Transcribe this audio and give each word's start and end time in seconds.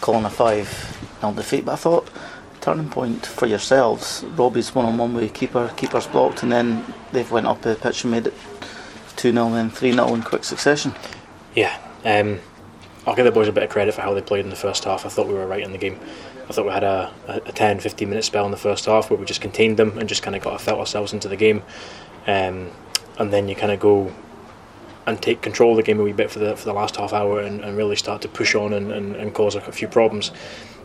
calling 0.00 0.24
a 0.24 0.30
5 0.30 1.16
0 1.20 1.32
defeat, 1.34 1.64
but 1.64 1.72
I 1.72 1.76
thought 1.76 2.10
turning 2.60 2.90
point 2.90 3.24
for 3.24 3.46
yourselves. 3.46 4.24
Robbie's 4.36 4.74
one 4.74 4.84
on 4.84 4.98
one 4.98 5.14
with 5.14 5.32
keeper, 5.32 5.72
keeper's 5.76 6.06
blocked, 6.06 6.42
and 6.42 6.52
then 6.52 6.84
they've 7.12 7.30
went 7.30 7.46
up 7.46 7.62
the 7.62 7.76
pitch 7.76 8.04
and 8.04 8.10
made 8.10 8.26
it 8.26 8.34
2 9.16 9.32
0 9.32 9.54
and 9.54 9.72
3 9.72 9.92
0 9.92 10.14
in 10.14 10.22
quick 10.22 10.44
succession. 10.44 10.94
Yeah, 11.54 11.76
um, 12.04 12.40
I'll 13.06 13.14
give 13.14 13.24
the 13.24 13.32
boys 13.32 13.48
a 13.48 13.52
bit 13.52 13.62
of 13.62 13.70
credit 13.70 13.94
for 13.94 14.02
how 14.02 14.12
they 14.14 14.22
played 14.22 14.44
in 14.44 14.50
the 14.50 14.56
first 14.56 14.84
half. 14.84 15.06
I 15.06 15.08
thought 15.08 15.28
we 15.28 15.34
were 15.34 15.46
right 15.46 15.62
in 15.62 15.72
the 15.72 15.78
game. 15.78 15.98
I 16.48 16.52
thought 16.52 16.64
we 16.66 16.72
had 16.72 16.84
a, 16.84 17.12
a 17.26 17.52
10 17.52 17.80
15 17.80 18.08
minute 18.08 18.24
spell 18.24 18.44
in 18.44 18.50
the 18.50 18.56
first 18.56 18.86
half 18.86 19.10
where 19.10 19.18
we 19.18 19.26
just 19.26 19.40
contained 19.40 19.76
them 19.76 19.98
and 19.98 20.08
just 20.08 20.22
kind 20.22 20.34
of 20.34 20.42
got 20.42 20.60
felt 20.60 20.78
ourselves 20.78 21.12
into 21.12 21.28
the 21.28 21.36
game. 21.36 21.62
Um, 22.26 22.70
and 23.18 23.32
then 23.32 23.48
you 23.48 23.56
kind 23.56 23.72
of 23.72 23.80
go 23.80 24.12
and 25.08 25.20
take 25.22 25.40
control 25.40 25.70
of 25.70 25.76
the 25.78 25.82
game 25.82 25.98
a 25.98 26.02
wee 26.02 26.12
bit 26.12 26.30
for 26.30 26.38
the 26.38 26.54
for 26.54 26.66
the 26.66 26.72
last 26.72 26.96
half 26.96 27.12
hour 27.12 27.40
and, 27.40 27.62
and 27.62 27.76
really 27.76 27.96
start 27.96 28.20
to 28.22 28.28
push 28.28 28.54
on 28.54 28.72
and, 28.74 28.92
and, 28.92 29.16
and 29.16 29.34
cause 29.34 29.54
a, 29.54 29.60
a 29.60 29.72
few 29.72 29.88
problems. 29.88 30.30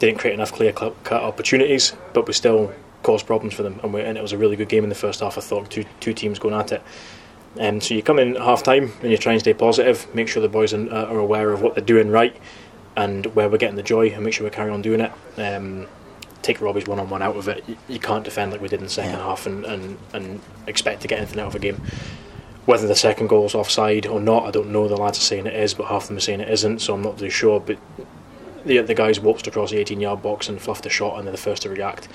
Didn't 0.00 0.18
create 0.18 0.34
enough 0.34 0.52
clear 0.52 0.72
cut 0.72 1.12
opportunities, 1.12 1.92
but 2.12 2.26
we 2.26 2.32
still 2.32 2.72
caused 3.02 3.26
problems 3.26 3.54
for 3.54 3.62
them. 3.62 3.80
And, 3.82 3.94
we, 3.94 4.00
and 4.00 4.18
it 4.18 4.22
was 4.22 4.32
a 4.32 4.38
really 4.38 4.56
good 4.56 4.68
game 4.68 4.82
in 4.82 4.88
the 4.88 4.96
first 4.96 5.20
half. 5.20 5.38
I 5.38 5.40
thought 5.40 5.70
two 5.70 5.84
two 6.00 6.12
teams 6.12 6.38
going 6.38 6.54
at 6.54 6.72
it. 6.72 6.82
Um, 7.60 7.80
so 7.80 7.94
you 7.94 8.02
come 8.02 8.18
in 8.18 8.34
half 8.34 8.62
time 8.62 8.92
and 9.02 9.10
you 9.10 9.16
try 9.16 9.32
and 9.32 9.40
stay 9.40 9.54
positive, 9.54 10.12
make 10.14 10.28
sure 10.28 10.42
the 10.42 10.48
boys 10.48 10.74
are, 10.74 10.90
are 10.92 11.18
aware 11.18 11.52
of 11.52 11.62
what 11.62 11.74
they're 11.74 11.84
doing 11.84 12.10
right 12.10 12.36
and 12.96 13.26
where 13.34 13.48
we're 13.48 13.58
getting 13.58 13.76
the 13.76 13.82
joy 13.82 14.08
and 14.08 14.24
make 14.24 14.34
sure 14.34 14.44
we 14.44 14.50
carry 14.50 14.70
on 14.70 14.82
doing 14.82 15.00
it. 15.00 15.12
Um, 15.36 15.86
take 16.42 16.60
Robbie's 16.60 16.86
one 16.86 16.98
on 16.98 17.08
one 17.08 17.22
out 17.22 17.36
of 17.36 17.48
it. 17.48 17.64
You, 17.66 17.76
you, 17.88 17.98
can't 17.98 18.24
defend 18.24 18.52
like 18.52 18.60
we 18.60 18.68
did 18.68 18.80
in 18.80 18.84
the 18.84 18.90
second 18.90 19.12
yeah. 19.12 19.24
half 19.24 19.46
and, 19.46 19.64
and, 19.64 19.98
and 20.12 20.40
expect 20.66 21.02
to 21.02 21.08
get 21.08 21.18
anything 21.18 21.40
out 21.40 21.48
of 21.48 21.54
a 21.54 21.58
game. 21.58 21.80
Whether 22.68 22.86
the 22.86 22.94
second 22.94 23.28
goal 23.28 23.40
goal's 23.40 23.54
offside 23.54 24.04
or 24.04 24.20
not, 24.20 24.44
I 24.44 24.50
don't 24.50 24.70
know. 24.70 24.88
The 24.88 24.96
lads 24.96 25.16
are 25.16 25.22
saying 25.22 25.46
it 25.46 25.54
is, 25.54 25.72
but 25.72 25.86
half 25.86 26.02
of 26.02 26.08
them 26.08 26.18
are 26.18 26.20
saying 26.20 26.40
it 26.40 26.50
isn't, 26.50 26.80
so 26.80 26.92
I'm 26.92 27.00
not 27.00 27.16
too 27.16 27.30
sure. 27.30 27.60
But 27.60 27.78
the, 28.66 28.82
the 28.82 28.92
guys 28.92 29.18
waltzed 29.18 29.46
across 29.46 29.70
the 29.70 29.78
18 29.78 30.00
yard 30.00 30.20
box 30.20 30.50
and 30.50 30.60
fluffed 30.60 30.84
a 30.84 30.90
shot, 30.90 31.16
and 31.16 31.26
they're 31.26 31.32
the 31.32 31.38
first 31.38 31.62
to 31.62 31.70
react. 31.70 32.08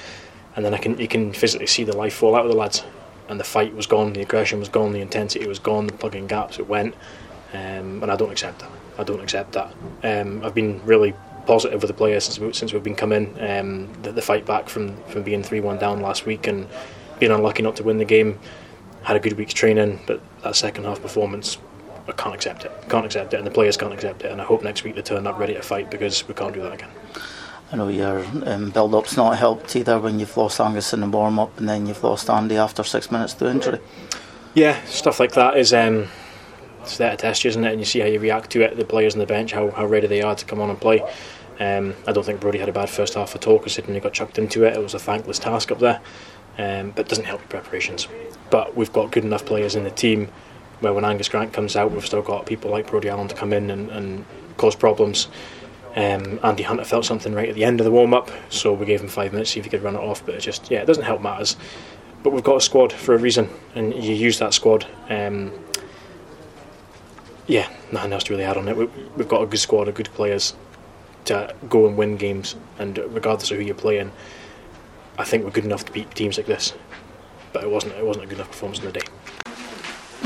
And 0.56 0.64
then 0.64 0.76
I 0.76 0.78
can 0.78 1.00
you 1.00 1.08
can 1.08 1.34
physically 1.34 1.66
see 1.66 1.84
the 1.84 1.98
life 1.98 2.14
fall 2.14 2.36
out 2.36 2.46
of 2.46 2.52
the 2.52 2.58
lads 2.58 2.84
and 3.28 3.40
the 3.40 3.44
fight 3.44 3.74
was 3.74 3.88
gone, 3.88 4.14
the 4.14 4.22
aggression 4.22 4.60
was 4.60 4.70
gone, 4.70 4.92
the 4.92 5.02
intensity 5.02 5.48
was 5.48 5.58
gone, 5.58 5.88
the 5.88 5.94
plugging 5.94 6.28
gaps 6.28 6.60
it 6.60 6.68
went, 6.68 6.94
um, 7.54 8.04
and 8.04 8.12
I 8.12 8.16
don't 8.16 8.32
accept 8.32 8.60
that. 8.60 8.70
I 9.00 9.04
don't 9.04 9.22
accept 9.22 9.54
that. 9.54 9.74
Um, 10.04 10.46
I've 10.46 10.54
been 10.54 10.86
really 10.86 11.16
positive 11.48 11.82
with 11.82 11.90
the 11.90 11.96
players 11.96 12.26
since, 12.26 12.38
we, 12.38 12.54
since 12.54 12.74
we've 12.74 12.84
been 12.84 12.96
coming. 12.96 13.36
Um, 13.42 13.92
the, 14.04 14.12
the, 14.12 14.22
fight 14.22 14.46
back 14.46 14.70
from, 14.70 15.02
from 15.06 15.24
being 15.24 15.42
3 15.42 15.62
1 15.62 15.80
down 15.80 16.02
last 16.02 16.28
week 16.28 16.46
and 16.46 16.68
being 17.20 17.32
unlucky 17.32 17.64
not 17.64 17.76
to 17.78 17.84
win 17.84 17.98
the 17.98 18.06
game. 18.06 18.40
Had 19.04 19.16
a 19.16 19.20
good 19.20 19.34
week's 19.34 19.54
training, 19.54 20.00
but 20.08 20.22
that 20.44 20.56
second 20.56 20.86
half 20.86 21.02
performance, 21.02 21.58
I 22.08 22.14
can't 22.14 22.36
accept 22.36 22.66
it. 22.66 22.72
Can't 22.90 23.06
accept 23.06 23.34
it, 23.34 23.38
and 23.38 23.46
the 23.46 23.52
players 23.52 23.78
can't 23.78 23.94
accept 23.94 24.24
it. 24.24 24.32
And 24.32 24.42
I 24.42 24.46
hope 24.46 24.64
next 24.64 24.84
week 24.84 24.96
they 24.96 25.02
turn 25.02 25.28
up 25.28 25.38
ready 25.38 25.54
to 25.54 25.62
fight 25.62 25.92
because 25.92 26.28
we 26.28 26.34
can't 26.34 26.54
do 26.54 26.62
that 26.62 26.74
again. 26.74 26.90
I 27.72 27.76
know 27.76 27.88
your 27.88 28.24
um, 28.46 28.70
build 28.70 28.94
up's 28.94 29.18
not 29.18 29.38
helped 29.38 29.76
either 29.76 30.00
when 30.00 30.20
you've 30.20 30.38
lost 30.38 30.62
Angus 30.62 30.94
in 30.94 31.00
the 31.00 31.08
warm 31.08 31.40
up 31.40 31.58
and 31.58 31.68
then 31.68 31.88
you've 31.88 32.04
lost 32.04 32.30
Andy 32.30 32.56
after 32.56 32.84
six 32.84 33.12
minutes 33.12 33.34
to 33.36 33.50
injury. 33.50 33.80
Yeah, 34.54 34.80
stuff 34.86 35.20
like 35.20 35.32
that 35.32 35.58
is 35.58 35.74
um, 35.74 36.08
it's 36.82 36.98
there 36.98 37.10
to 37.12 37.18
test 37.18 37.44
you, 37.44 37.50
isn't 37.50 37.64
it? 37.64 37.72
And 37.72 37.80
you 37.80 37.86
see 37.86 38.00
how 38.00 38.06
you 38.06 38.20
react 38.20 38.52
to 38.52 38.62
it, 38.62 38.78
the 38.78 38.86
players 38.86 39.16
on 39.16 39.20
the 39.20 39.26
bench, 39.26 39.54
how, 39.54 39.72
how 39.72 39.88
ready 39.88 40.06
they 40.06 40.22
are 40.22 40.36
to 40.36 40.46
come 40.46 40.60
on 40.60 40.70
and 40.70 40.80
play. 40.80 41.02
Um, 41.60 41.96
I 42.06 42.12
don't 42.12 42.24
think 42.24 42.40
Brody 42.40 42.60
had 42.60 42.70
a 42.70 42.74
bad 42.74 42.90
first 42.92 43.16
half 43.16 43.36
at 43.36 43.48
all 43.48 43.58
considering 43.58 43.96
he 43.96 44.00
got 44.00 44.14
chucked 44.14 44.38
into 44.38 44.66
it. 44.66 44.76
It 44.76 44.82
was 44.82 44.94
a 44.94 45.00
thankless 45.00 45.40
task 45.40 45.72
up 45.72 45.80
there, 45.80 46.00
um, 46.58 46.92
but 46.92 47.08
doesn't 47.08 47.26
help 47.26 47.42
your 47.42 47.50
preparations. 47.50 48.08
But 48.50 48.76
we've 48.76 48.94
got 48.94 49.12
good 49.12 49.24
enough 49.26 49.46
players 49.46 49.76
in 49.76 49.84
the 49.84 49.92
team 49.92 50.30
where 50.80 50.94
when 50.94 51.06
Angus 51.06 51.30
Grant 51.30 51.54
comes 51.54 51.76
out, 51.76 51.92
we've 51.92 52.06
still 52.06 52.22
got 52.22 52.46
people 52.46 52.70
like 52.70 52.90
Brody 52.90 53.10
Allen 53.10 53.28
to 53.28 53.36
come 53.36 53.54
in 53.54 53.72
and, 53.72 53.90
and 53.90 54.26
cause 54.58 54.76
problems. 54.76 55.28
Um, 55.96 56.40
Andy 56.44 56.64
Hunter 56.64 56.84
felt 56.84 57.06
something 57.06 57.34
right 57.34 57.50
at 57.50 57.56
the 57.56 57.64
end 57.64 57.80
of 57.80 57.86
the 57.86 57.92
warm 57.92 58.14
up, 58.14 58.32
so 58.50 58.74
we 58.74 58.86
gave 58.86 59.02
him 59.02 59.08
five 59.08 59.32
minutes 59.32 59.52
to 59.52 59.54
see 59.54 59.60
if 59.60 59.66
he 59.66 59.70
could 59.70 59.84
run 59.84 59.96
it 59.96 60.00
off. 60.00 60.26
But 60.26 60.36
it 60.36 60.42
just, 60.42 60.72
yeah, 60.72 60.82
it 60.82 60.86
doesn't 60.86 61.04
help 61.04 61.22
matters. 61.22 61.56
But 62.24 62.32
we've 62.32 62.44
got 62.44 62.58
a 62.58 62.62
squad 62.62 62.92
for 62.92 63.14
a 63.14 63.18
reason, 63.18 63.50
and 63.76 63.94
you 63.94 64.14
use 64.14 64.40
that 64.40 64.54
squad. 64.54 64.88
Um, 65.10 65.52
yeah, 67.48 67.70
nothing 67.92 68.14
else 68.14 68.24
to 68.26 68.34
really 68.34 68.46
add 68.46 68.58
on 68.58 68.68
it. 68.68 68.78
We, 68.78 68.88
have 69.18 69.28
got 69.28 69.44
a 69.44 69.46
good 69.46 69.60
squad 69.60 69.88
of 69.88 69.96
good 69.96 70.10
players 70.14 70.56
to 71.26 71.54
go 71.70 71.86
and 71.88 71.98
win 71.98 72.18
games, 72.18 72.56
and 72.80 72.98
regardless 72.98 73.52
of 73.52 73.58
who 73.58 73.64
you're 73.64 73.76
playing, 73.76 74.12
I 75.18 75.24
think 75.24 75.44
we're 75.44 75.52
good 75.52 75.66
enough 75.66 75.86
to 75.86 75.92
beat 75.92 76.14
teams 76.16 76.38
like 76.38 76.48
this. 76.48 76.74
But 77.52 77.64
it 77.64 77.70
wasn't. 77.70 77.94
It 77.94 78.06
wasn't 78.06 78.26
a 78.26 78.28
good 78.28 78.40
enough 78.40 78.50
performance 78.50 78.80
in 78.80 78.86
the 78.86 78.92
day. 78.92 79.06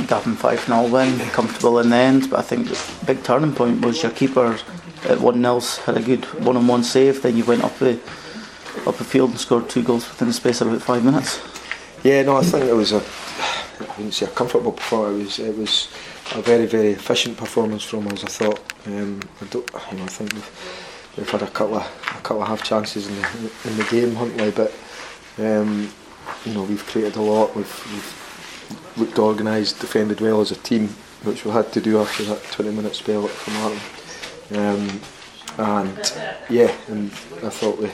Gavin 0.08 0.36
5 0.36 0.66
0 0.66 0.88
win, 0.88 1.20
comfortable 1.32 1.80
in 1.80 1.90
the 1.90 1.96
end, 1.96 2.30
but 2.30 2.40
I 2.40 2.42
think 2.44 2.68
the 2.70 3.06
big 3.06 3.24
turning 3.24 3.54
point 3.54 3.84
was 3.84 4.02
your 4.02 4.12
keeper 4.12 4.58
at 5.06 5.20
1 5.20 5.42
0 5.42 5.60
had 5.86 5.98
a 5.98 6.02
good 6.02 6.24
one 6.46 6.56
on 6.56 6.68
one 6.68 6.84
save, 6.84 7.22
then 7.22 7.36
you 7.36 7.44
went 7.44 7.64
up 7.64 7.78
the 7.80 8.00
up 8.86 8.96
the 8.96 9.04
field 9.04 9.32
and 9.32 9.40
scored 9.40 9.70
two 9.70 9.84
goals 9.84 10.08
within 10.08 10.28
the 10.28 10.34
space 10.34 10.62
of 10.62 10.68
about 10.68 10.82
five 10.82 11.04
minutes. 11.04 11.42
Yeah, 12.04 12.22
no, 12.24 12.38
I 12.38 12.44
think 12.44 12.66
it 12.66 12.74
was 12.74 12.92
a 12.94 13.04
I 13.80 13.98
wouldn't 13.98 14.14
say 14.14 14.26
a 14.26 14.30
comfortable 14.30 14.72
performance. 14.72 15.40
It 15.40 15.48
was, 15.48 15.58
it 15.58 15.58
was 15.58 15.90
a 16.36 16.42
very 16.42 16.66
very 16.66 16.92
efficient 16.92 17.36
performance 17.36 17.84
from 17.84 18.08
us. 18.08 18.24
I 18.24 18.28
thought. 18.28 18.60
Um, 18.86 19.20
I 19.42 19.46
don't, 19.46 19.70
you 19.92 19.98
know, 19.98 20.04
I 20.04 20.08
think 20.08 20.34
we've, 20.34 20.87
we've 21.18 21.30
had 21.30 21.42
a 21.42 21.48
couple 21.48 21.78
of 21.78 21.84
a 21.84 22.22
couple 22.22 22.42
of 22.42 22.48
half 22.48 22.64
chances 22.64 23.08
in 23.08 23.16
the 23.16 23.52
in 23.66 23.78
the 23.78 23.88
game, 23.90 24.16
Huntly, 24.16 24.52
but 24.52 24.74
um, 25.40 25.92
you 26.46 26.54
know 26.54 26.64
we've 26.64 26.86
created 26.86 27.16
a 27.16 27.22
lot. 27.22 27.56
We've, 27.56 27.86
we've 27.92 28.98
looked 28.98 29.20
organised, 29.20 29.80
defended 29.80 30.22
well 30.22 30.42
as 30.42 30.52
a 30.52 30.56
team, 30.56 30.90
which 31.24 31.46
we 31.46 31.52
had 31.52 31.72
to 31.74 31.82
do 31.82 32.00
after 32.00 32.24
that 32.26 32.44
20 32.52 32.72
minute 32.72 32.96
spell 32.96 33.26
at 33.26 33.32
Formartine. 33.32 33.82
Um, 34.58 35.02
and 35.58 36.14
yeah, 36.50 36.74
and 36.88 37.12
I 37.44 37.50
thought 37.50 37.80
we, 37.80 37.90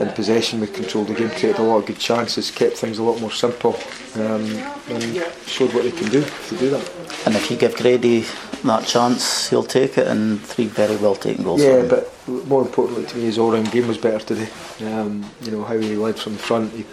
in 0.00 0.12
possession, 0.14 0.60
we 0.60 0.66
controlled 0.66 1.08
the 1.08 1.14
game, 1.14 1.28
created 1.30 1.58
a 1.58 1.62
lot 1.62 1.78
of 1.78 1.86
good 1.86 1.98
chances, 1.98 2.50
kept 2.50 2.76
things 2.78 2.98
a 2.98 3.02
lot 3.02 3.20
more 3.20 3.30
simple, 3.30 3.78
um, 4.16 4.46
and 4.88 5.24
showed 5.46 5.74
what 5.74 5.84
they 5.84 5.92
can 5.92 6.08
do 6.08 6.24
to 6.24 6.56
do 6.56 6.70
that. 6.70 6.99
And 7.26 7.34
if 7.34 7.50
you 7.50 7.56
give 7.56 7.76
Grady 7.76 8.24
that 8.64 8.86
chance, 8.86 9.48
he'll 9.48 9.62
take 9.62 9.98
it, 9.98 10.06
and 10.06 10.40
three 10.40 10.66
very 10.66 10.96
well 10.96 11.14
taken 11.14 11.44
goals. 11.44 11.62
Yeah, 11.62 11.86
but 11.88 12.12
more 12.46 12.62
importantly 12.62 13.06
to 13.06 13.16
me, 13.16 13.24
his 13.24 13.38
all-round 13.38 13.70
game 13.70 13.88
was 13.88 13.98
better 13.98 14.18
today. 14.18 14.48
Um, 14.82 15.28
you 15.42 15.50
know 15.50 15.64
how 15.64 15.78
he 15.78 15.96
led 15.96 16.18
from 16.18 16.34
the 16.34 16.38
front. 16.38 16.72
He, 16.72 16.84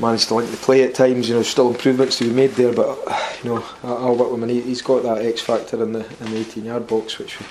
managed 0.00 0.28
to 0.28 0.34
link 0.34 0.50
the 0.50 0.56
play 0.56 0.82
at 0.82 0.94
times. 0.94 1.28
You 1.28 1.36
know, 1.36 1.42
still 1.42 1.68
improvements 1.68 2.18
to 2.18 2.24
be 2.24 2.34
made 2.34 2.52
there, 2.52 2.72
but 2.72 2.98
you 3.42 3.50
know, 3.50 3.64
I'll 3.82 4.16
work 4.16 4.30
with 4.30 4.42
him. 4.42 4.48
He's 4.48 4.82
got 4.82 5.02
that 5.02 5.24
X 5.24 5.40
factor 5.40 5.82
in 5.82 5.92
the 5.92 6.06
in 6.20 6.30
the 6.30 6.38
18 6.38 6.64
yard 6.64 6.86
box, 6.86 7.18
which 7.18 7.38
we, 7.38 7.46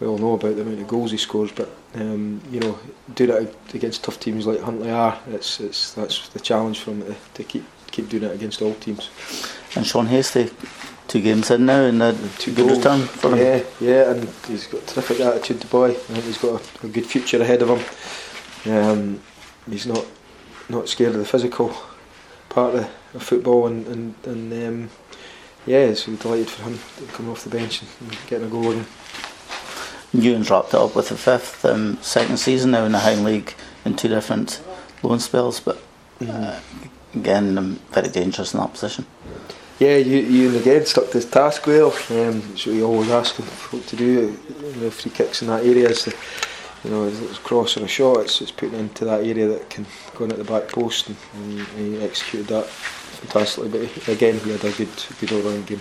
we 0.00 0.06
all 0.06 0.18
know 0.18 0.34
about 0.34 0.56
the 0.56 0.62
amount 0.62 0.80
of 0.80 0.88
goals 0.88 1.10
he 1.10 1.16
scores. 1.16 1.52
But 1.52 1.70
um, 1.94 2.40
you 2.50 2.60
know, 2.60 2.78
do 3.14 3.26
that 3.26 3.54
against 3.74 4.04
tough 4.04 4.18
teams 4.18 4.46
like 4.46 4.60
Huntly 4.60 4.90
are. 4.90 5.18
It's 5.28 5.60
it's 5.60 5.92
that's 5.92 6.28
the 6.30 6.40
challenge 6.40 6.80
for 6.80 6.92
him 6.92 7.02
to, 7.02 7.16
to 7.34 7.44
keep 7.44 7.64
keep 7.90 8.08
doing 8.08 8.24
it 8.24 8.34
against 8.34 8.62
all 8.62 8.74
teams. 8.74 9.10
And 9.76 9.86
Sean 9.86 10.06
Hastie, 10.06 10.50
two 11.08 11.20
games 11.20 11.50
in 11.50 11.66
now, 11.66 11.82
and 11.82 12.02
a 12.02 12.14
two 12.38 12.54
goals. 12.54 12.78
return 12.78 13.06
for 13.06 13.30
him. 13.30 13.38
Yeah, 13.38 13.62
yeah, 13.80 14.10
and 14.10 14.28
he's 14.46 14.66
got 14.66 14.82
a 14.82 14.86
terrific 14.86 15.20
attitude, 15.20 15.60
the 15.60 15.66
boy. 15.66 15.90
I 15.90 15.94
think 15.94 16.24
he's 16.24 16.38
got 16.38 16.60
a, 16.82 16.86
a 16.86 16.88
good 16.88 17.06
future 17.06 17.40
ahead 17.40 17.62
of 17.62 17.68
him. 18.64 18.72
Um, 18.74 19.20
he's 19.68 19.86
not 19.86 20.04
not 20.68 20.88
scared 20.88 21.12
of 21.12 21.18
the 21.18 21.26
physical 21.26 21.76
part 22.48 22.74
of, 22.74 22.90
of 23.14 23.22
football, 23.22 23.66
and 23.66 23.86
and, 23.86 24.14
and 24.24 24.52
um, 24.52 24.90
yeah, 25.66 25.94
so 25.94 26.14
delighted 26.16 26.50
for 26.50 26.62
him 26.64 26.78
coming 27.12 27.30
off 27.30 27.44
the 27.44 27.50
bench 27.50 27.82
and, 27.82 28.16
getting 28.26 28.46
a 28.46 28.50
goal 28.50 28.72
again. 28.72 28.86
Ewan's 30.12 30.50
wrapped 30.50 30.74
it 30.74 30.74
up 30.74 30.94
with 30.94 31.08
the 31.08 31.16
fifth 31.16 31.64
um, 31.64 31.98
second 32.02 32.36
season 32.36 32.72
now 32.72 32.84
in 32.84 32.92
the 32.92 32.98
Highland 32.98 33.24
League 33.24 33.54
in 33.84 33.96
two 33.96 34.08
different 34.08 34.62
loan 35.02 35.20
spells, 35.20 35.60
but 35.60 35.82
uh, 36.20 36.60
again, 37.14 37.56
um, 37.56 37.80
very 37.90 38.08
dangerous 38.08 38.52
in 38.52 38.60
that 38.60 38.72
position. 38.72 39.06
Yeah, 39.24 39.32
Ewan 39.82 40.56
again 40.56 40.86
stuck 40.86 41.06
to 41.06 41.12
his 41.12 41.26
task 41.30 41.66
well. 41.66 41.92
Um, 42.10 42.56
so 42.56 42.70
he 42.72 42.82
always 42.82 43.08
him 43.08 43.46
what 43.46 43.86
to 43.88 43.96
do. 43.96 44.04
You 44.04 44.80
know, 44.80 44.90
free 44.90 45.10
kicks 45.10 45.42
in 45.42 45.48
that 45.48 45.64
area. 45.64 45.88
Is 45.88 46.04
the, 46.04 46.14
you 46.84 46.90
know, 46.90 47.06
it's 47.06 47.38
crossing 47.38 47.84
a 47.84 47.88
shot, 47.88 48.18
it's, 48.20 48.40
it's 48.40 48.50
putting 48.50 48.78
into 48.78 49.04
that 49.04 49.24
area 49.24 49.46
that 49.46 49.70
can 49.70 49.86
go 50.16 50.24
into 50.24 50.36
the 50.36 50.44
back 50.44 50.68
post, 50.68 51.08
and, 51.08 51.16
and 51.34 51.66
he 51.76 52.02
executed 52.02 52.48
that 52.48 52.66
fantastically. 52.66 53.68
But 53.68 54.08
again, 54.08 54.38
he 54.40 54.50
had 54.50 54.64
a 54.64 54.72
good, 54.72 54.88
good 55.20 55.32
all-round 55.32 55.66
game. 55.66 55.80